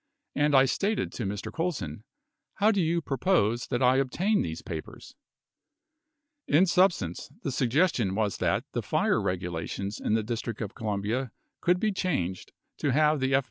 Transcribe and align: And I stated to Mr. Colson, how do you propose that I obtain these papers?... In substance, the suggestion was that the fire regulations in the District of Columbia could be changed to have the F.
And 0.33 0.55
I 0.55 0.65
stated 0.65 1.11
to 1.11 1.27
Mr. 1.27 1.53
Colson, 1.53 2.03
how 2.55 2.71
do 2.71 2.81
you 2.81 3.03
propose 3.03 3.67
that 3.67 3.83
I 3.83 3.97
obtain 3.97 4.41
these 4.41 4.63
papers?... 4.63 5.13
In 6.47 6.65
substance, 6.65 7.29
the 7.43 7.51
suggestion 7.51 8.15
was 8.15 8.37
that 8.37 8.63
the 8.71 8.81
fire 8.81 9.21
regulations 9.21 9.99
in 9.99 10.15
the 10.15 10.23
District 10.23 10.59
of 10.59 10.73
Columbia 10.73 11.29
could 11.59 11.79
be 11.79 11.91
changed 11.91 12.51
to 12.79 12.89
have 12.91 13.19
the 13.19 13.35
F. 13.35 13.39